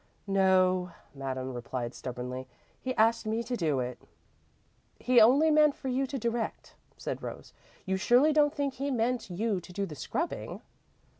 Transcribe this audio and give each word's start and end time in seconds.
"No," 0.25 0.93
Madame 1.13 1.53
replied 1.53 1.93
stubbornly. 1.93 2.47
"He 2.81 2.95
asked 2.95 3.27
me 3.27 3.43
to 3.43 3.55
do 3.55 3.79
it." 3.79 4.01
"He 4.97 5.21
only 5.21 5.51
meant 5.51 5.75
for 5.75 5.89
you 5.89 6.07
to 6.07 6.17
direct," 6.17 6.73
said 6.97 7.21
Rose. 7.21 7.53
"You 7.85 7.97
surely 7.97 8.33
don't 8.33 8.51
think 8.55 8.73
he 8.73 8.89
meant 8.89 9.29
you 9.29 9.59
to 9.61 9.71
do 9.71 9.85
the 9.85 9.93
scrubbing?" 9.93 10.61